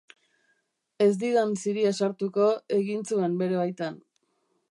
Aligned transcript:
Ez 1.07 1.09
didan 1.23 1.53
ziria 1.65 1.91
sartuko, 2.05 2.49
egin 2.79 3.05
zuen 3.13 3.39
bere 3.43 3.63
baitan. 3.63 4.01